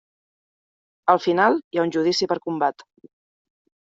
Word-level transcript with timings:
Al 1.13 1.19
final, 1.25 1.59
hi 1.75 1.81
ha 1.81 1.85
un 1.87 1.91
judici 1.97 2.29
per 2.31 2.39
combat. 2.47 2.85